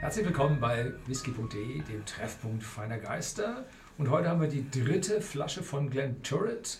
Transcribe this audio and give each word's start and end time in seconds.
Herzlich 0.00 0.24
willkommen 0.24 0.60
bei 0.60 0.94
whisky.de, 1.04 1.82
dem 1.82 2.06
Treffpunkt 2.06 2.62
feiner 2.62 2.96
Geister. 2.96 3.66
Und 3.98 4.08
heute 4.08 4.30
haben 4.30 4.40
wir 4.40 4.48
die 4.48 4.64
dritte 4.70 5.20
Flasche 5.20 5.62
von 5.62 5.90
Glen 5.90 6.22
Turret 6.22 6.78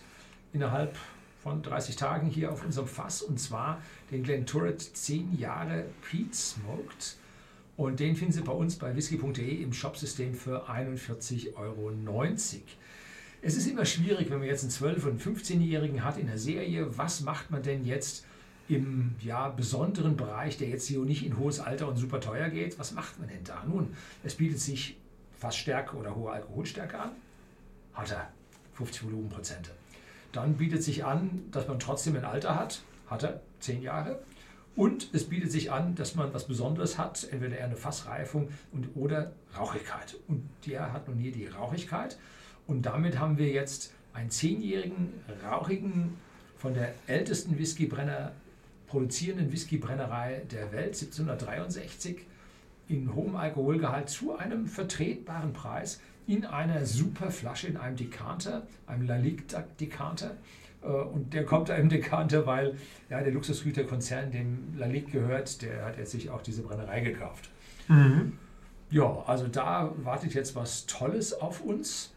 innerhalb 0.54 0.96
von 1.42 1.60
30 1.60 1.96
Tagen 1.96 2.28
hier 2.28 2.50
auf 2.50 2.64
unserem 2.64 2.88
Fass. 2.88 3.20
Und 3.20 3.38
zwar 3.38 3.82
den 4.10 4.22
Glen 4.22 4.46
Turret 4.46 4.80
10 4.80 5.36
Jahre 5.38 5.84
Peat 6.00 6.34
Smoked. 6.34 7.16
Und 7.76 8.00
den 8.00 8.16
finden 8.16 8.32
Sie 8.32 8.40
bei 8.40 8.52
uns 8.52 8.76
bei 8.76 8.96
whisky.de 8.96 9.62
im 9.62 9.74
Shopsystem 9.74 10.32
für 10.32 10.70
41,90 10.70 11.56
Euro. 11.56 11.92
Es 13.42 13.54
ist 13.54 13.66
immer 13.66 13.84
schwierig, 13.84 14.30
wenn 14.30 14.38
man 14.38 14.48
jetzt 14.48 14.62
einen 14.62 14.94
12- 14.96 15.04
und 15.04 15.20
15-Jährigen 15.20 16.04
hat 16.04 16.16
in 16.16 16.26
der 16.26 16.38
Serie. 16.38 16.96
Was 16.96 17.20
macht 17.20 17.50
man 17.50 17.62
denn 17.62 17.84
jetzt 17.84 18.24
im 18.70 19.16
ja, 19.20 19.48
besonderen 19.48 20.16
Bereich, 20.16 20.56
der 20.56 20.68
jetzt 20.68 20.86
hier 20.86 21.00
nicht 21.00 21.24
in 21.26 21.36
hohes 21.36 21.60
Alter 21.60 21.88
und 21.88 21.96
super 21.96 22.20
teuer 22.20 22.48
geht? 22.48 22.78
Was 22.78 22.92
macht 22.92 23.18
man 23.18 23.28
denn 23.28 23.44
da? 23.44 23.64
Nun, 23.66 23.94
es 24.22 24.36
bietet 24.36 24.60
sich 24.60 24.96
Fassstärke 25.38 25.96
oder 25.96 26.14
hohe 26.14 26.30
Alkoholstärke 26.30 26.98
an. 26.98 27.10
Hat 27.94 28.12
er 28.12 28.30
50 28.74 29.04
Volumenprozente. 29.04 29.70
Dann 30.32 30.56
bietet 30.56 30.82
sich 30.82 31.04
an, 31.04 31.42
dass 31.50 31.66
man 31.66 31.78
trotzdem 31.78 32.16
ein 32.16 32.24
Alter 32.24 32.54
hat. 32.54 32.82
Hat 33.08 33.24
er 33.24 33.40
10 33.58 33.82
Jahre. 33.82 34.22
Und 34.76 35.08
es 35.12 35.28
bietet 35.28 35.50
sich 35.50 35.72
an, 35.72 35.96
dass 35.96 36.14
man 36.14 36.32
was 36.32 36.46
Besonderes 36.46 36.96
hat, 36.96 37.26
entweder 37.30 37.58
eher 37.58 37.64
eine 37.64 37.76
Fassreifung 37.76 38.48
und, 38.72 38.94
oder 38.94 39.32
Rauchigkeit. 39.58 40.16
Und 40.28 40.48
der 40.64 40.92
hat 40.92 41.08
nun 41.08 41.18
hier 41.18 41.32
die 41.32 41.46
Rauchigkeit. 41.46 42.18
Und 42.68 42.82
damit 42.82 43.18
haben 43.18 43.36
wir 43.36 43.48
jetzt 43.48 43.92
einen 44.12 44.30
zehnjährigen, 44.30 45.12
rauchigen, 45.44 46.16
von 46.60 46.74
der 46.74 46.92
ältesten 47.06 47.58
Whiskybrenner 47.58 48.32
produzierenden 48.90 49.52
Whiskybrennerei 49.52 50.42
der 50.50 50.72
Welt, 50.72 50.94
1763, 50.94 52.26
in 52.88 53.14
hohem 53.14 53.36
Alkoholgehalt 53.36 54.08
zu 54.08 54.36
einem 54.36 54.66
vertretbaren 54.66 55.52
Preis 55.52 56.00
in 56.26 56.44
einer 56.44 56.84
super 56.84 57.30
Flasche, 57.30 57.68
in 57.68 57.76
einem 57.76 57.96
Dekanter, 57.96 58.66
einem 58.86 59.06
Lalique-Dekanter. 59.06 60.32
Äh, 60.82 60.86
und 60.86 61.32
der 61.32 61.44
kommt 61.44 61.68
da 61.68 61.76
im 61.76 61.88
Dekanter, 61.88 62.46
weil 62.46 62.74
ja, 63.08 63.20
der 63.20 63.32
Luxusgüterkonzern, 63.32 64.32
dem 64.32 64.74
Lalique 64.76 65.12
gehört, 65.12 65.62
der 65.62 65.84
hat 65.84 65.96
jetzt 65.96 66.10
sich 66.10 66.30
auch 66.30 66.42
diese 66.42 66.62
Brennerei 66.62 67.00
gekauft. 67.00 67.48
Mhm. 67.88 68.32
Ja, 68.90 69.22
also 69.26 69.46
da 69.46 69.92
wartet 69.98 70.34
jetzt 70.34 70.56
was 70.56 70.86
Tolles 70.86 71.32
auf 71.32 71.60
uns. 71.60 72.12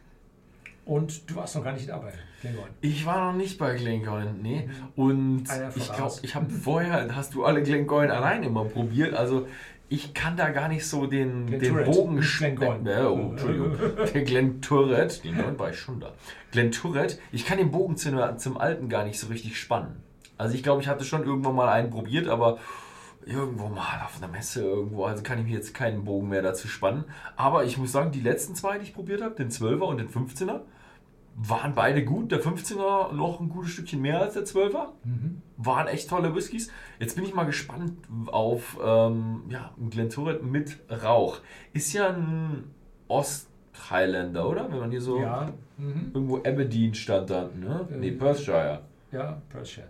Und 0.86 1.30
du 1.30 1.36
warst 1.36 1.56
noch 1.56 1.64
gar 1.64 1.74
nicht 1.74 1.88
dabei, 1.88 2.12
Glengoyne. 2.42 2.70
Ich 2.82 3.06
war 3.06 3.32
noch 3.32 3.38
nicht 3.38 3.58
bei 3.58 3.76
Glengoyne, 3.76 4.34
nee. 4.42 4.70
Und 4.96 5.46
ich 5.76 5.94
glaube, 5.94 6.16
ich 6.22 6.36
habe 6.36 6.50
vorher, 6.50 7.16
hast 7.16 7.34
du 7.34 7.46
alle 7.46 7.64
Glengoyne 7.64 8.14
allein 8.14 8.44
immer 8.44 8.66
probiert. 8.66 9.14
Also 9.14 9.48
ich 9.94 10.14
kann 10.14 10.36
da 10.36 10.50
gar 10.50 10.70
nicht 10.70 10.88
so 10.88 11.06
den, 11.06 11.48
den 11.48 11.84
Bogen 11.86 12.24
schwenken. 12.24 12.88
Äh, 12.88 13.04
oh, 13.04 13.30
Entschuldigung. 13.32 13.78
Der 14.14 14.24
Glen 14.24 14.62
Turret, 14.62 15.24
den 15.24 15.38
neuen 15.38 15.60
war 15.60 15.70
ich 15.70 15.78
schon 15.78 16.00
da. 16.00 16.14
Glen 16.52 16.72
Turret, 16.72 17.20
ich 17.32 17.46
kann 17.46 17.60
den 17.60 17.70
Bogen 17.70 17.96
zum, 17.96 18.18
zum 18.38 18.58
Alten 18.58 18.90
gar 18.90 19.06
nicht 19.06 19.20
so 19.20 19.28
richtig 19.28 19.60
spannen. 19.60 20.02
Also 20.38 20.56
ich 20.56 20.64
glaube, 20.64 20.82
ich 20.82 20.88
hatte 20.88 21.06
schon 21.06 21.24
irgendwann 21.24 21.56
mal 21.56 21.70
einen 21.70 21.92
probiert, 21.92 22.28
aber 22.28 22.58
irgendwo 23.26 23.68
mal 23.68 24.02
auf 24.04 24.18
einer 24.18 24.32
Messe 24.32 24.64
irgendwo, 24.64 25.06
also 25.06 25.22
kann 25.22 25.40
ich 25.40 25.46
mir 25.46 25.54
jetzt 25.54 25.74
keinen 25.74 26.04
Bogen 26.04 26.30
mehr 26.30 26.42
dazu 26.42 26.68
spannen. 26.68 27.04
Aber 27.36 27.64
ich 27.64 27.78
muss 27.78 27.92
sagen, 27.92 28.12
die 28.12 28.22
letzten 28.22 28.56
zwei, 28.56 28.80
die 28.80 28.86
ich 28.86 28.94
probiert 28.94 29.22
habe, 29.22 29.36
den 29.36 29.50
12er 29.50 29.84
und 29.84 29.98
den 29.98 30.10
15er, 30.10 30.62
waren 31.36 31.74
beide 31.74 32.04
gut. 32.04 32.32
Der 32.32 32.42
15er 32.42 33.12
noch 33.14 33.40
ein 33.40 33.50
gutes 33.50 33.72
Stückchen 33.72 34.02
mehr 34.02 34.22
als 34.22 34.34
der 34.34 34.44
12er. 34.44 34.90
Mhm. 35.04 35.42
Waren 35.58 35.88
echt 35.88 36.10
tolle 36.10 36.36
Whiskys. 36.36 36.72
Jetzt 37.00 37.16
bin 37.16 37.26
ich 37.26 37.34
mal 37.34 37.46
gespannt 37.46 37.98
auf 38.28 38.78
ähm, 38.84 39.44
ja, 39.50 39.74
ein 39.80 39.90
Glenturret 39.90 40.44
mit 40.44 40.80
Rauch. 40.90 41.40
Ist 41.74 41.94
ja 41.94 42.10
ein 42.10 42.66
Ost-Highlander, 43.08 44.48
oder? 44.48 44.72
Wenn 44.72 44.80
man 44.80 44.92
hier 44.92 45.02
so 45.02 45.20
ja. 45.20 45.52
mhm. 45.78 46.12
irgendwo 46.14 46.38
Aberdeen 46.38 46.94
stand 46.94 47.30
dann, 47.30 47.60
ne? 47.60 47.88
Äh, 47.92 47.98
nee, 47.98 48.12
Perthshire. 48.12 48.82
Ja, 49.12 49.42
Perthshire. 49.50 49.88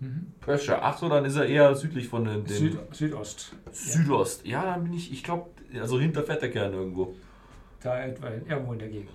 Mhm. 0.00 0.32
Perthshire. 0.40 0.82
Ach 0.82 0.98
so, 0.98 1.08
dann 1.08 1.24
ist 1.24 1.36
er 1.36 1.46
eher 1.46 1.74
südlich 1.74 2.08
von 2.08 2.24
den. 2.24 2.46
Süd 2.46 2.78
Südost. 2.92 3.54
Südost. 3.72 4.46
Ja, 4.46 4.64
dann 4.64 4.84
bin 4.84 4.92
ich, 4.92 5.12
ich 5.12 5.22
glaube, 5.24 5.46
also 5.80 5.98
hinter 5.98 6.22
Vetterkern 6.22 6.72
irgendwo. 6.72 7.14
Da 7.86 8.04
etwa 8.04 8.30
irgendwo 8.30 8.72
in 8.72 8.80
der 8.80 8.88
Gegend. 8.88 9.10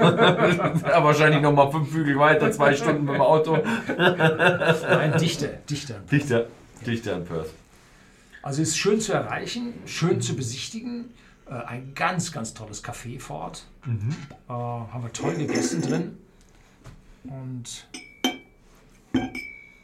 ja, 0.00 1.04
wahrscheinlich 1.04 1.40
noch 1.40 1.52
mal 1.52 1.70
fünf 1.70 1.92
Flügel 1.92 2.18
weiter, 2.18 2.50
zwei 2.50 2.74
Stunden 2.74 3.04
mit 3.04 3.14
dem 3.14 3.20
Auto. 3.20 3.56
Nein, 3.56 5.16
dichter, 5.16 5.46
dichter. 5.70 6.00
Dichter, 6.10 6.46
dichter 6.84 7.18
in 7.18 7.24
Perth. 7.24 7.50
Also 8.42 8.62
ist 8.62 8.76
schön 8.76 9.00
zu 9.00 9.12
erreichen, 9.12 9.74
schön 9.86 10.20
zu 10.20 10.34
besichtigen. 10.34 11.10
Äh, 11.46 11.52
ein 11.52 11.94
ganz, 11.94 12.32
ganz 12.32 12.52
tolles 12.52 12.82
Café 12.82 13.20
vor 13.20 13.42
Ort. 13.42 13.66
Mhm. 13.86 14.16
Äh, 14.48 14.52
haben 14.52 15.04
wir 15.04 15.12
tolle 15.12 15.46
Gäste 15.46 15.80
drin. 15.80 16.18
Und 17.22 17.86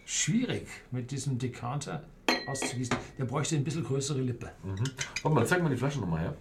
schwierig 0.05 0.67
mit 0.91 1.13
diesem 1.13 1.39
Dekanter 1.39 2.03
auszuwiesen. 2.49 2.97
Der 3.19 3.27
bräuchte 3.27 3.55
ein 3.55 3.63
bisschen 3.63 3.85
größere 3.85 4.21
Lippe. 4.21 4.51
Mhm. 4.65 4.83
Warte 5.23 5.35
mal, 5.37 5.47
zeig 5.47 5.63
mal 5.63 5.69
die 5.69 5.77
Flasche 5.77 6.01
nochmal 6.01 6.23
her 6.23 6.35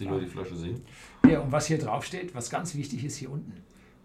die 0.00 0.04
Leute 0.04 0.26
die 0.26 0.30
Flasche 0.30 0.56
sehen. 0.56 0.82
Ja, 1.28 1.40
und 1.40 1.52
was 1.52 1.66
hier 1.66 1.78
drauf 1.78 2.04
steht, 2.04 2.34
was 2.34 2.50
ganz 2.50 2.74
wichtig 2.74 3.04
ist 3.04 3.16
hier 3.16 3.30
unten: 3.30 3.52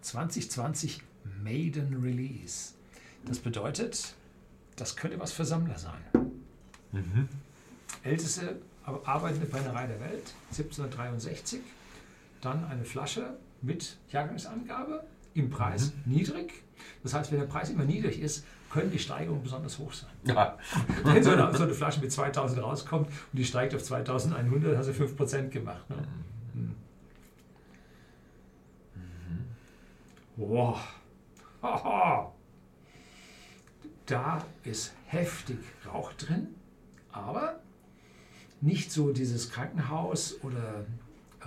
2020 0.02 1.02
Maiden 1.42 2.02
Release. 2.02 2.74
Das 3.26 3.40
bedeutet, 3.40 4.16
das 4.76 4.96
könnte 4.96 5.20
was 5.20 5.32
für 5.32 5.46
Sammler 5.46 5.78
sein. 5.78 6.02
Mhm. 6.92 7.30
Älteste 8.04 8.62
arbeitende 8.84 9.46
Brennerei 9.46 9.88
der 9.88 10.00
Welt, 10.00 10.34
1763. 10.52 11.62
Dann 12.42 12.66
eine 12.66 12.84
Flasche 12.84 13.38
mit 13.62 13.98
Jahrgangsangabe, 14.12 15.06
im 15.34 15.50
Preis 15.50 15.94
mhm. 16.06 16.14
niedrig. 16.14 16.64
Das 17.02 17.14
heißt, 17.14 17.32
wenn 17.32 17.40
der 17.40 17.48
Preis 17.48 17.70
immer 17.70 17.86
niedrig 17.86 18.20
ist, 18.20 18.46
können 18.70 18.92
die 18.92 19.00
Steigerungen 19.00 19.44
besonders 19.44 19.78
hoch 19.78 19.94
sein. 19.94 20.10
Ja. 20.24 20.58
Wenn 21.04 21.24
so 21.24 21.30
eine, 21.32 21.56
so 21.56 21.64
eine, 21.64 21.74
Flasche 21.74 22.02
mit 22.02 22.12
2000 22.12 22.62
rauskommt 22.62 23.08
und 23.08 23.14
die 23.34 23.46
steigt 23.46 23.76
auf 23.76 23.84
2100, 23.84 24.76
hast 24.76 24.88
du 24.88 24.94
5% 24.94 25.50
gemacht. 25.50 25.88
Ne? 25.90 26.08
Mhm. 26.54 26.76
Mhm. 28.96 29.46
Wow. 30.38 30.80
Da 34.06 34.44
ist 34.64 34.94
heftig 35.06 35.60
Rauch 35.86 36.12
drin, 36.14 36.48
aber 37.12 37.60
nicht 38.60 38.92
so 38.92 39.14
dieses 39.14 39.52
Krankenhaus 39.52 40.42
oder 40.44 40.86
äh, 41.42 41.46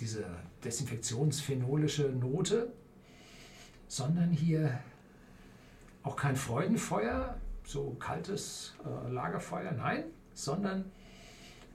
diese 0.00 0.24
desinfektionsphenolische 0.64 2.04
Note, 2.10 2.72
sondern 3.86 4.30
hier 4.30 4.78
auch 6.02 6.16
kein 6.16 6.36
Freudenfeuer, 6.36 7.36
so 7.64 7.96
kaltes 7.98 8.74
äh, 8.84 9.10
Lagerfeuer, 9.10 9.72
nein, 9.72 10.04
sondern 10.32 10.90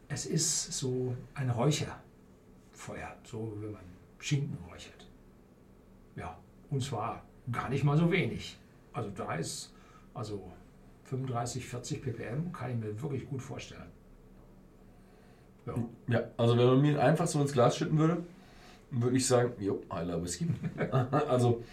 es 0.08 0.26
ist 0.26 0.74
so 0.74 1.16
ein 1.34 1.50
Räucherfeuer, 1.50 3.16
so 3.24 3.58
wie 3.60 3.68
man 3.68 3.84
Schinken 4.20 4.58
räuchert. 4.70 5.08
Ja, 6.16 6.38
und 6.70 6.82
zwar 6.82 7.24
gar 7.52 7.70
nicht 7.70 7.84
mal 7.84 7.98
so 7.98 8.12
wenig. 8.12 8.58
Also 8.94 9.10
da 9.10 9.36
ist 9.36 9.74
also 10.14 10.52
35, 11.06 11.66
40 11.66 12.02
ppm, 12.02 12.52
kann 12.52 12.72
ich 12.72 12.78
mir 12.78 13.02
wirklich 13.02 13.28
gut 13.28 13.42
vorstellen. 13.42 13.92
Ja. 15.66 15.74
ja, 16.07 16.24
also 16.38 16.57
wenn 16.57 16.68
man 16.68 16.81
mir 16.81 17.01
einfach 17.01 17.28
so 17.28 17.41
ins 17.41 17.53
Glas 17.53 17.78
schütten 17.78 17.97
würde, 17.97 18.24
würde 18.91 19.18
ich 19.18 19.25
sagen, 19.25 19.53
jo, 19.59 19.81
I 19.91 20.03
love 20.06 20.24
Whisky. 20.24 20.47
also 21.29 21.63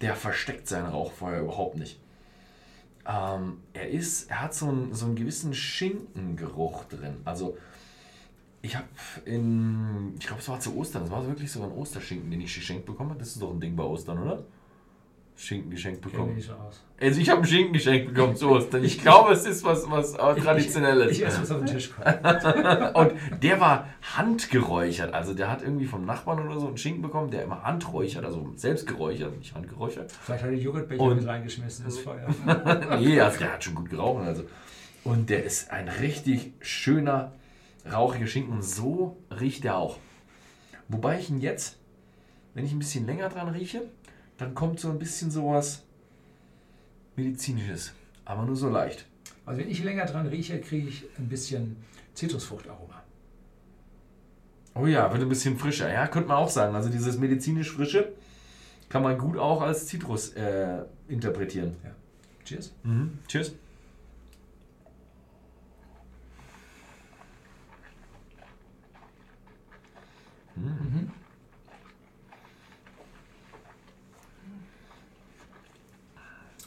der 0.00 0.14
versteckt 0.14 0.68
sein 0.68 0.86
Rauchfeuer 0.86 1.42
überhaupt 1.42 1.76
nicht. 1.76 1.98
Ähm, 3.06 3.58
er 3.72 3.90
ist, 3.90 4.30
er 4.30 4.42
hat 4.42 4.54
so 4.54 4.68
einen, 4.68 4.94
so 4.94 5.06
einen 5.06 5.16
gewissen 5.16 5.54
Schinkengeruch 5.54 6.84
drin. 6.84 7.16
Also 7.24 7.56
ich 8.62 8.76
habe 8.76 8.86
in, 9.24 10.14
ich 10.18 10.26
glaube 10.26 10.40
es 10.40 10.48
war 10.48 10.60
zu 10.60 10.76
Ostern, 10.76 11.04
es 11.04 11.10
war 11.10 11.26
wirklich 11.26 11.50
so 11.50 11.62
ein 11.64 11.72
Osterschinken, 11.72 12.30
den 12.30 12.40
ich 12.40 12.54
geschenkt 12.54 12.86
bekommen 12.86 13.16
Das 13.18 13.28
ist 13.28 13.42
doch 13.42 13.50
ein 13.50 13.60
Ding 13.60 13.74
bei 13.74 13.82
Ostern, 13.82 14.18
oder? 14.20 14.44
Schinken 15.36 15.70
geschenkt 15.70 16.02
bekommen. 16.02 16.36
Ich 16.38 16.48
also 17.00 17.20
ich 17.20 17.30
habe 17.30 17.40
ein 17.40 17.46
Schinken 17.46 17.72
geschenkt 17.72 18.14
bekommen 18.14 18.36
zu 18.36 18.50
Ostern. 18.50 18.84
Ich 18.84 19.00
glaube, 19.00 19.32
es 19.32 19.44
ist 19.44 19.64
was, 19.64 19.90
was 19.90 20.12
traditionelles. 20.12 21.10
Ich, 21.10 21.18
ich, 21.18 21.22
ich 21.22 21.26
esse, 21.26 21.42
was 21.42 21.50
auf 21.50 21.58
den 21.58 21.66
Tisch 21.66 21.90
kommt. 21.92 22.06
und 22.96 23.42
der 23.42 23.60
war 23.60 23.88
handgeräuchert. 24.16 25.12
Also 25.12 25.34
der 25.34 25.50
hat 25.50 25.62
irgendwie 25.62 25.86
vom 25.86 26.04
Nachbarn 26.04 26.46
oder 26.46 26.60
so 26.60 26.68
einen 26.68 26.78
Schinken 26.78 27.02
bekommen, 27.02 27.30
der 27.30 27.42
immer 27.42 27.62
handräuchert, 27.62 28.24
also 28.24 28.52
selbst 28.54 28.86
geräuchert, 28.86 29.36
nicht 29.36 29.54
handgeräuchert. 29.54 30.12
Vielleicht 30.12 30.44
hat 30.44 30.50
er 30.50 30.56
Joghurtbecher 30.56 31.14
mit 31.14 31.26
reingeschmissen 31.26 31.86
ins 31.86 31.98
Feuer. 31.98 32.28
nee, 33.00 33.20
also 33.20 33.38
der 33.38 33.52
hat 33.54 33.64
schon 33.64 33.74
gut 33.74 33.90
geraucht. 33.90 34.24
Also. 34.24 34.44
Und 35.04 35.30
der 35.30 35.44
ist 35.44 35.70
ein 35.72 35.88
richtig 35.88 36.52
schöner, 36.60 37.32
rauchiger 37.90 38.26
Schinken. 38.26 38.52
Und 38.52 38.62
so 38.62 39.16
riecht 39.40 39.64
er 39.64 39.76
auch. 39.76 39.98
Wobei 40.88 41.18
ich 41.18 41.30
ihn 41.30 41.40
jetzt, 41.40 41.78
wenn 42.54 42.64
ich 42.64 42.72
ein 42.72 42.78
bisschen 42.78 43.06
länger 43.06 43.28
dran 43.28 43.48
rieche, 43.48 43.82
dann 44.38 44.54
kommt 44.54 44.80
so 44.80 44.90
ein 44.90 44.98
bisschen 44.98 45.30
sowas 45.30 45.82
Medizinisches, 47.16 47.92
aber 48.24 48.44
nur 48.44 48.56
so 48.56 48.68
leicht. 48.68 49.06
Also 49.44 49.60
wenn 49.60 49.70
ich 49.70 49.82
länger 49.82 50.06
dran 50.06 50.26
rieche, 50.26 50.60
kriege 50.60 50.88
ich 50.88 51.04
ein 51.18 51.28
bisschen 51.28 51.76
Zitrusfruchtaroma. 52.14 53.02
Oh 54.74 54.86
ja, 54.86 55.12
wird 55.12 55.22
ein 55.22 55.28
bisschen 55.28 55.58
frischer. 55.58 55.92
Ja, 55.92 56.06
könnte 56.06 56.28
man 56.28 56.38
auch 56.38 56.48
sagen. 56.48 56.74
Also 56.74 56.88
dieses 56.88 57.18
medizinisch 57.18 57.70
frische 57.70 58.12
kann 58.88 59.02
man 59.02 59.18
gut 59.18 59.36
auch 59.36 59.60
als 59.60 59.86
Zitrus 59.86 60.30
äh, 60.30 60.84
interpretieren. 61.08 61.76
Ja. 61.84 61.90
Cheers. 62.44 62.72
Mhm. 62.82 63.18
Cheers. 63.28 63.52
Mhm. 70.56 71.10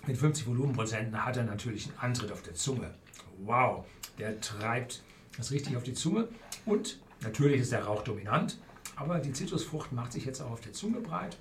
Mit 0.07 0.17
50 0.17 0.45
Volumenprozenten 0.45 1.25
hat 1.25 1.37
er 1.37 1.45
natürlich 1.45 1.87
einen 1.87 1.97
Antritt 1.97 2.31
auf 2.31 2.43
der 2.43 2.53
Zunge. 2.53 2.93
Wow, 3.39 3.85
der 4.19 4.39
treibt 4.39 5.01
das 5.35 5.49
richtig 5.49 5.75
auf 5.75 5.83
die 5.83 5.95
Zunge. 5.95 6.27
Und 6.63 6.99
natürlich 7.21 7.61
ist 7.61 7.71
der 7.71 7.85
Rauch 7.85 8.03
dominant, 8.03 8.59
aber 8.95 9.17
die 9.17 9.33
Zitrusfrucht 9.33 9.91
macht 9.93 10.13
sich 10.13 10.25
jetzt 10.25 10.41
auch 10.41 10.51
auf 10.51 10.61
der 10.61 10.73
Zunge 10.73 11.01
breit. 11.01 11.37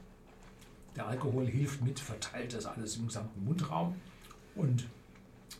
Der 0.96 1.06
Alkohol 1.06 1.46
hilft 1.46 1.82
mit, 1.82 2.00
verteilt 2.00 2.54
das 2.54 2.64
alles 2.64 2.96
im 2.96 3.06
gesamten 3.06 3.44
Mundraum. 3.44 3.96
Und 4.54 4.88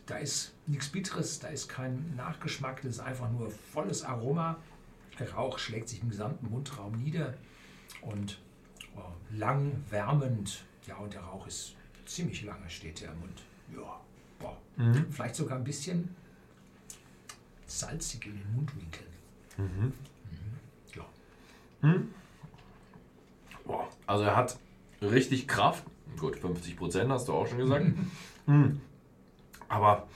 da 0.07 0.17
ist 0.17 0.53
nichts 0.65 0.89
Bitteres, 0.89 1.39
da 1.39 1.49
ist 1.49 1.69
kein 1.69 2.15
Nachgeschmack, 2.15 2.81
das 2.81 2.93
ist 2.93 2.99
einfach 3.01 3.29
nur 3.31 3.51
volles 3.51 4.03
Aroma. 4.03 4.57
Der 5.19 5.31
Rauch 5.31 5.59
schlägt 5.59 5.89
sich 5.89 6.01
im 6.01 6.09
gesamten 6.09 6.49
Mundraum 6.49 6.93
nieder 6.97 7.35
und 8.01 8.39
oh, 8.95 9.01
lang, 9.31 9.83
wärmend. 9.91 10.65
Ja, 10.87 10.97
und 10.97 11.13
der 11.13 11.21
Rauch 11.21 11.45
ist 11.45 11.75
ziemlich 12.05 12.43
lange, 12.43 12.69
steht 12.69 13.01
der 13.01 13.11
im 13.11 13.19
Mund. 13.19 13.41
Ja, 13.75 13.99
boah. 14.39 14.57
Mhm. 14.77 15.05
Vielleicht 15.11 15.35
sogar 15.35 15.57
ein 15.57 15.63
bisschen 15.63 16.15
salzig 17.65 18.25
in 18.25 18.37
den 18.37 18.55
Mundwinkeln. 18.55 19.09
Mhm. 19.57 19.65
Mhm. 19.65 19.93
Ja. 20.95 21.05
Mhm. 21.81 22.13
Boah. 23.65 23.87
Also 24.05 24.23
er 24.23 24.35
hat 24.35 24.57
richtig 25.01 25.47
Kraft. 25.47 25.83
Gut, 26.19 26.37
50 26.37 26.77
Prozent 26.77 27.11
hast 27.11 27.27
du 27.27 27.33
auch 27.33 27.47
schon 27.47 27.57
gesagt. 27.57 27.85
Mhm. 28.45 28.81
Aber 29.67 30.07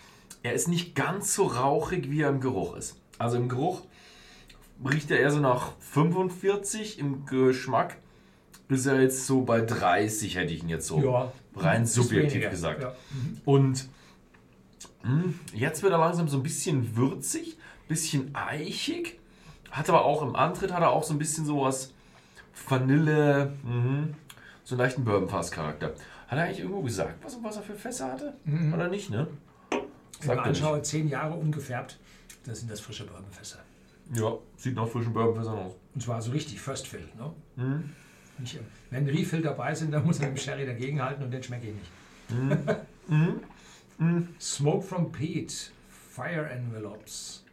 er 0.43 0.53
ist 0.53 0.67
nicht 0.67 0.95
ganz 0.95 1.33
so 1.33 1.47
rauchig, 1.47 2.09
wie 2.09 2.21
er 2.21 2.29
im 2.29 2.39
Geruch 2.39 2.75
ist. 2.75 2.95
Also 3.17 3.37
im 3.37 3.49
Geruch 3.49 3.83
riecht 4.85 5.11
er 5.11 5.19
eher 5.19 5.31
so 5.31 5.39
nach 5.39 5.73
45, 5.79 6.99
im 6.99 7.25
Geschmack 7.25 7.97
ist 8.69 8.85
er 8.85 9.01
jetzt 9.01 9.25
so 9.25 9.41
bei 9.41 9.61
30, 9.61 10.35
hätte 10.35 10.53
ich 10.53 10.63
ihn 10.63 10.69
jetzt 10.69 10.87
so 10.87 11.03
ja, 11.03 11.31
rein 11.55 11.85
subjektiv 11.85 12.33
weniger. 12.33 12.49
gesagt. 12.49 12.83
Ja. 12.83 12.95
Mhm. 13.11 13.41
Und 13.45 13.89
mh, 15.03 15.09
hm, 15.09 15.39
jetzt 15.53 15.83
wird 15.83 15.91
er 15.91 15.99
langsam 15.99 16.27
so 16.27 16.37
ein 16.37 16.43
bisschen 16.43 16.95
würzig, 16.95 17.57
bisschen 17.87 18.35
eichig, 18.35 19.19
hat 19.71 19.89
aber 19.89 20.05
auch 20.05 20.21
im 20.21 20.35
Antritt 20.35 20.73
hat 20.73 20.81
er 20.81 20.91
auch 20.91 21.03
so 21.03 21.13
ein 21.13 21.19
bisschen 21.19 21.45
sowas 21.45 21.93
Vanille, 22.67 23.53
mh, 23.63 24.07
so 24.63 24.75
einen 24.75 24.79
leichten 24.79 25.03
Bourbon-Fass-Charakter. 25.03 25.93
Hat 26.27 26.37
er 26.37 26.43
eigentlich 26.43 26.59
irgendwo 26.59 26.81
gesagt, 26.81 27.23
was, 27.23 27.37
was 27.41 27.57
er 27.57 27.63
für 27.63 27.73
Fässer 27.73 28.11
hatte? 28.11 28.33
Mhm. 28.45 28.73
Oder 28.73 28.87
nicht, 28.87 29.09
ne? 29.09 29.27
Wenn 30.21 30.37
ich 30.37 30.43
anschaue, 30.43 30.81
zehn 30.83 31.07
Jahre 31.07 31.33
ungefärbt, 31.33 31.97
dann 32.45 32.53
sind 32.53 32.69
das 32.69 32.79
frische 32.79 33.05
Bourbonfässer. 33.05 33.59
Ja, 34.13 34.33
sieht 34.57 34.75
nach 34.75 34.87
frischen 34.87 35.13
Bourbonfässern 35.13 35.57
aus. 35.57 35.75
Und 35.95 36.01
zwar 36.01 36.21
so 36.21 36.31
richtig 36.31 36.59
First 36.59 36.87
Fill, 36.87 37.07
ne? 37.17 37.33
Mhm. 37.55 37.89
Wenn 38.89 39.07
Refill 39.07 39.41
dabei 39.41 39.75
sind, 39.75 39.91
dann 39.91 40.05
muss 40.05 40.19
er 40.19 40.29
mit 40.29 40.37
dem 40.37 40.41
Sherry 40.41 40.65
dagegenhalten 40.65 41.23
und 41.23 41.31
den 41.31 41.43
schmecke 41.43 41.67
ich 41.67 41.75
nicht. 41.75 41.91
Mhm. 43.07 43.41
mhm. 43.97 44.27
Smoke 44.39 44.85
from 44.85 45.11
Peat, 45.11 45.71
Fire 45.89 46.49
Envelopes, 46.49 47.43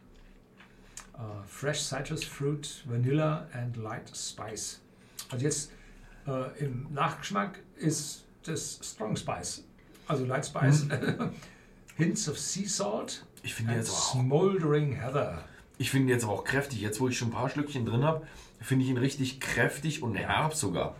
uh, 1.15 1.43
Fresh 1.45 1.81
Citrus 1.81 2.23
Fruit, 2.23 2.83
Vanilla 2.85 3.47
and 3.53 3.75
Light 3.77 4.09
Spice. 4.15 4.79
Also 5.29 5.43
jetzt 5.43 5.71
äh, 6.25 6.63
im 6.63 6.87
Nachgeschmack 6.93 7.59
ist 7.77 8.25
das 8.43 8.79
Strong 8.81 9.17
Spice, 9.17 9.63
also 10.07 10.25
Light 10.25 10.45
Spice. 10.45 10.85
Mhm. 10.85 11.31
Hints 11.97 12.29
of 12.29 12.37
Sea 12.37 12.67
Salt. 12.67 13.25
Ich 13.41 13.55
finde 13.55 13.79
auch. 13.79 14.11
Smoldering 14.11 14.93
Heather. 14.93 15.43
Ich 15.77 15.91
finde 15.91 16.11
jetzt 16.11 16.23
aber 16.23 16.33
auch 16.33 16.43
kräftig. 16.43 16.81
Jetzt, 16.81 16.99
wo 16.99 17.07
ich 17.07 17.17
schon 17.17 17.29
ein 17.29 17.33
paar 17.33 17.49
Schlückchen 17.49 17.85
drin 17.85 18.03
habe, 18.03 18.25
finde 18.61 18.83
ich 18.83 18.89
ihn 18.91 18.97
richtig 18.97 19.39
kräftig 19.39 20.01
und 20.01 20.15
herb 20.15 20.53
sogar. 20.53 20.95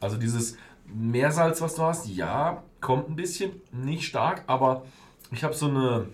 Also 0.00 0.16
dieses 0.16 0.56
Meersalz, 0.86 1.60
was 1.60 1.74
du 1.74 1.82
hast, 1.82 2.08
ja, 2.08 2.62
kommt 2.80 3.08
ein 3.08 3.16
bisschen, 3.16 3.52
nicht 3.72 4.04
stark, 4.04 4.44
aber 4.46 4.84
ich 5.30 5.44
habe 5.44 5.54
so 5.54 5.66
eine 5.66 6.08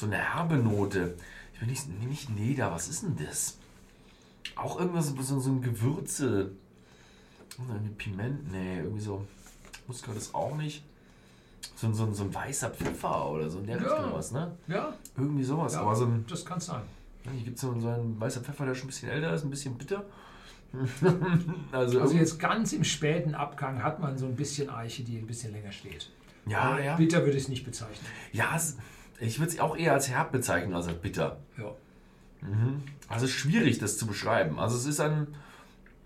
so 0.00 0.06
eine 0.06 0.16
herbe 0.16 0.56
Note. 0.56 1.16
Ich 1.54 1.60
will 1.60 1.68
nicht, 1.68 1.88
nicht 2.08 2.30
Neder, 2.30 2.72
was 2.72 2.88
ist 2.88 3.02
denn 3.02 3.16
das? 3.16 3.58
Auch 4.56 4.78
irgendwas, 4.78 5.08
so, 5.08 5.40
so 5.40 5.50
ein 5.50 5.62
Gewürze. 5.62 6.52
Eine 7.58 7.90
Piment, 7.90 8.50
nee, 8.50 8.78
irgendwie 8.78 9.02
so. 9.02 9.26
Muskat 9.86 10.16
ist 10.16 10.34
auch 10.34 10.56
nicht. 10.56 10.82
So, 11.80 11.90
so, 11.94 12.12
so 12.12 12.24
ein 12.24 12.34
weißer 12.34 12.68
Pfeffer 12.68 13.30
oder 13.30 13.48
so 13.48 13.60
in 13.60 13.66
der 13.66 13.80
ja. 13.80 13.82
Richtung 13.82 14.12
was, 14.12 14.32
ne? 14.32 14.52
Ja. 14.66 14.92
Irgendwie 15.16 15.44
sowas. 15.44 15.72
Ja, 15.72 15.80
aber 15.80 15.96
so 15.96 16.04
ein, 16.04 16.26
das 16.28 16.44
kann 16.44 16.60
sein. 16.60 16.82
Hier 17.32 17.42
gibt 17.42 17.56
es 17.56 17.62
so, 17.62 17.70
einen 17.70 18.20
weißer 18.20 18.42
Pfeffer, 18.42 18.66
der 18.66 18.74
schon 18.74 18.84
ein 18.84 18.88
bisschen 18.88 19.08
älter 19.08 19.32
ist, 19.32 19.44
ein 19.44 19.50
bisschen 19.50 19.78
bitter. 19.78 20.04
also, 21.72 22.00
also 22.02 22.14
jetzt 22.14 22.38
ganz 22.38 22.74
im 22.74 22.84
späten 22.84 23.34
Abgang 23.34 23.82
hat 23.82 23.98
man 23.98 24.18
so 24.18 24.26
ein 24.26 24.36
bisschen 24.36 24.68
Eiche, 24.68 25.04
die 25.04 25.16
ein 25.16 25.26
bisschen 25.26 25.52
länger 25.52 25.72
steht. 25.72 26.10
Ja, 26.44 26.60
aber 26.60 26.82
ja. 26.82 26.96
Bitter 26.96 27.20
würde 27.20 27.38
ich 27.38 27.44
es 27.44 27.48
nicht 27.48 27.64
bezeichnen. 27.64 28.06
Ja, 28.32 28.60
ich 29.18 29.38
würde 29.38 29.52
es 29.52 29.58
auch 29.58 29.74
eher 29.74 29.94
als 29.94 30.10
herb 30.10 30.32
bezeichnen 30.32 30.74
als 30.74 30.86
als 30.86 30.98
bitter. 30.98 31.38
Ja. 31.56 31.72
Mhm. 32.42 32.82
Also 33.08 33.26
schwierig, 33.26 33.78
das 33.78 33.96
zu 33.96 34.06
beschreiben. 34.06 34.58
Also 34.58 34.76
es 34.76 34.84
ist 34.84 35.00
ein, 35.00 35.28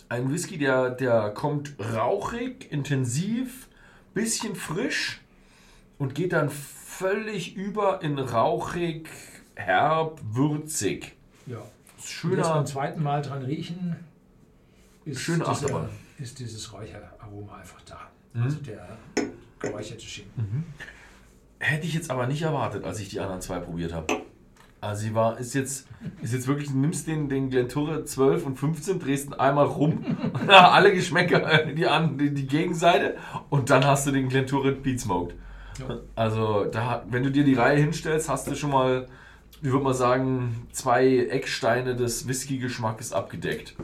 ein 0.08 0.32
Whisky, 0.32 0.56
der, 0.56 0.90
der 0.90 1.30
kommt 1.30 1.74
rauchig, 1.80 2.70
intensiv, 2.70 3.68
bisschen 4.14 4.54
frisch 4.54 5.23
und 6.04 6.14
geht 6.14 6.34
dann 6.34 6.50
völlig 6.50 7.56
über 7.56 8.02
in 8.02 8.18
rauchig, 8.18 9.08
herb, 9.54 10.20
würzig. 10.22 11.16
Ja. 11.46 11.62
Schöner. 12.04 12.36
Jetzt 12.36 12.48
beim 12.50 12.66
zweiten 12.66 13.02
Mal 13.02 13.22
dran 13.22 13.42
riechen, 13.42 13.96
ist, 15.06 15.20
Schön 15.20 15.40
dieser, 15.40 15.88
ist 16.18 16.38
dieses 16.38 16.70
Räucheraroma 16.74 17.56
einfach 17.56 17.80
da. 17.86 18.00
Mhm. 18.34 18.42
Also 18.42 18.56
der 18.58 18.86
geräucherte 19.58 20.04
Schinken. 20.04 20.42
Mhm. 20.42 20.64
Hätte 21.58 21.86
ich 21.86 21.94
jetzt 21.94 22.10
aber 22.10 22.26
nicht 22.26 22.42
erwartet, 22.42 22.84
als 22.84 23.00
ich 23.00 23.08
die 23.08 23.20
anderen 23.20 23.40
zwei 23.40 23.60
probiert 23.60 23.94
habe. 23.94 24.20
Also 24.82 25.06
sie 25.06 25.14
war, 25.14 25.38
ist 25.38 25.54
jetzt, 25.54 25.86
ist 26.20 26.34
jetzt 26.34 26.46
wirklich, 26.46 26.68
du 26.68 26.76
nimmst 26.76 27.06
den, 27.06 27.30
den 27.30 27.48
Glentoure 27.48 28.04
12 28.04 28.44
und 28.44 28.58
15, 28.58 29.00
drehst 29.00 29.28
ihn 29.28 29.32
einmal 29.32 29.64
rum, 29.64 30.04
alle 30.48 30.92
Geschmäcker, 30.92 31.64
die, 31.64 31.86
an, 31.86 32.18
die, 32.18 32.34
die 32.34 32.46
Gegenseite 32.46 33.16
und 33.48 33.70
dann 33.70 33.86
hast 33.86 34.06
du 34.06 34.10
den 34.10 34.28
Glentoure 34.28 34.72
Beat 34.72 35.00
Smoked. 35.00 35.34
Ja. 35.78 35.98
Also 36.14 36.64
da, 36.66 37.04
wenn 37.08 37.22
du 37.22 37.30
dir 37.30 37.44
die 37.44 37.54
Reihe 37.54 37.78
hinstellst, 37.78 38.28
hast 38.28 38.46
du 38.46 38.54
schon 38.54 38.70
mal, 38.70 39.08
wie 39.60 39.72
würde 39.72 39.84
man 39.84 39.94
sagen, 39.94 40.66
zwei 40.72 41.26
Ecksteine 41.26 41.96
des 41.96 42.28
Whisky-Geschmackes 42.28 43.12
abgedeckt. 43.12 43.74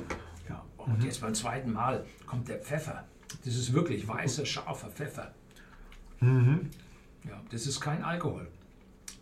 Ja, 0.49 0.63
und 0.77 0.99
mhm. 0.99 1.05
jetzt 1.05 1.21
beim 1.21 1.35
zweiten 1.35 1.73
Mal 1.73 2.05
kommt 2.27 2.49
der 2.49 2.59
Pfeffer. 2.59 3.05
Das 3.45 3.55
ist 3.55 3.73
wirklich 3.73 4.07
weißer, 4.07 4.45
scharfer 4.45 4.89
Pfeffer. 4.89 5.33
Mhm. 6.21 6.71
Ja, 7.25 7.41
das 7.51 7.67
ist 7.67 7.81
kein 7.81 8.03
Alkohol. 8.03 8.49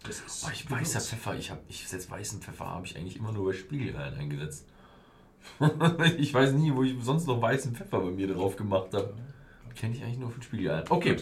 Das 0.04 0.20
ist 0.20 0.44
oh, 0.46 0.50
ich 0.52 0.70
weißer 0.70 1.00
Pfeffer, 1.00 1.36
ich 1.36 1.50
habe 1.50 1.60
ich 1.68 1.86
setze 1.86 2.10
weißen 2.10 2.40
Pfeffer 2.40 2.66
habe 2.66 2.86
ich 2.86 2.96
eigentlich 2.96 3.16
immer 3.16 3.32
nur 3.32 3.46
bei 3.46 3.52
Spiegelreihen 3.52 4.14
eingesetzt. 4.14 4.64
ich 6.18 6.32
weiß 6.32 6.52
nie, 6.52 6.74
wo 6.74 6.82
ich 6.82 6.94
sonst 7.00 7.26
noch 7.26 7.40
weißen 7.40 7.74
Pfeffer 7.74 8.00
bei 8.00 8.10
mir 8.10 8.32
drauf 8.32 8.56
gemacht 8.56 8.92
habe. 8.94 9.14
Kenne 9.78 9.94
ich 9.94 10.02
eigentlich 10.02 10.18
nur 10.18 10.30
von 10.30 10.42
Spiegelreihen. 10.42 10.84
Okay, 10.88 11.16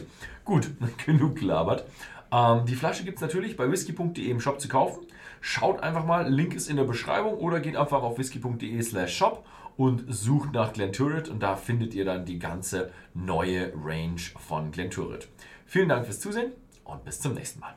gut, 0.44 0.70
genug 1.04 1.36
gelabert. 1.36 1.84
Ähm, 2.32 2.64
die 2.66 2.74
Flasche 2.74 3.04
gibt 3.04 3.16
es 3.16 3.22
natürlich 3.22 3.56
bei 3.56 3.70
whisky.de 3.70 4.30
im 4.30 4.40
Shop 4.40 4.60
zu 4.60 4.68
kaufen. 4.68 5.06
Schaut 5.40 5.80
einfach 5.80 6.04
mal, 6.04 6.28
Link 6.28 6.54
ist 6.54 6.68
in 6.68 6.76
der 6.76 6.84
Beschreibung 6.84 7.34
oder 7.34 7.60
geht 7.60 7.76
einfach 7.76 8.02
auf 8.02 8.18
whisky.de 8.18 8.82
slash 8.82 9.16
shop 9.16 9.46
und 9.76 10.04
sucht 10.08 10.52
nach 10.52 10.72
Glenturret 10.72 11.28
und 11.28 11.42
da 11.42 11.54
findet 11.54 11.94
ihr 11.94 12.04
dann 12.04 12.24
die 12.24 12.38
ganze 12.38 12.90
neue 13.14 13.72
Range 13.84 14.20
von 14.38 14.70
Glenturret. 14.70 15.28
Vielen 15.66 15.90
Dank 15.90 16.06
fürs 16.06 16.20
Zusehen 16.20 16.52
und 16.84 17.04
bis 17.04 17.20
zum 17.20 17.34
nächsten 17.34 17.60
Mal. 17.60 17.76